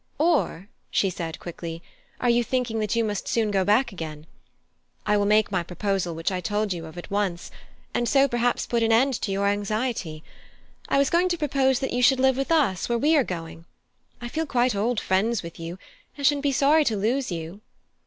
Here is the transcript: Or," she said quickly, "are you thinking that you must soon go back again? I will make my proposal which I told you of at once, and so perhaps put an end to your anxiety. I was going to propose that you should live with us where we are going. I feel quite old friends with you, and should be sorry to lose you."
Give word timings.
Or," 0.17 0.67
she 0.89 1.11
said 1.11 1.37
quickly, 1.37 1.83
"are 2.19 2.27
you 2.31 2.43
thinking 2.43 2.79
that 2.79 2.95
you 2.95 3.03
must 3.03 3.27
soon 3.27 3.51
go 3.51 3.63
back 3.63 3.91
again? 3.91 4.25
I 5.05 5.15
will 5.15 5.27
make 5.27 5.51
my 5.51 5.61
proposal 5.61 6.15
which 6.15 6.31
I 6.31 6.41
told 6.41 6.73
you 6.73 6.87
of 6.87 6.97
at 6.97 7.11
once, 7.11 7.51
and 7.93 8.09
so 8.09 8.27
perhaps 8.27 8.65
put 8.65 8.81
an 8.81 8.91
end 8.91 9.13
to 9.21 9.31
your 9.31 9.45
anxiety. 9.45 10.23
I 10.89 10.97
was 10.97 11.11
going 11.11 11.29
to 11.29 11.37
propose 11.37 11.77
that 11.81 11.93
you 11.93 12.01
should 12.01 12.19
live 12.19 12.35
with 12.37 12.51
us 12.51 12.89
where 12.89 12.97
we 12.97 13.15
are 13.15 13.23
going. 13.23 13.65
I 14.19 14.27
feel 14.27 14.47
quite 14.47 14.73
old 14.73 14.99
friends 14.99 15.43
with 15.43 15.59
you, 15.59 15.77
and 16.17 16.25
should 16.25 16.41
be 16.41 16.51
sorry 16.51 16.83
to 16.85 16.97
lose 16.97 17.31
you." 17.31 17.61